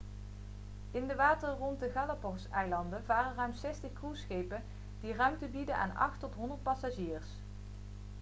[0.91, 4.63] in de wateren rond de galapagoseilanden varen ruim 60 cruiseschepen
[5.01, 7.27] die ruimte bieden aan 8 tot 100 passagiers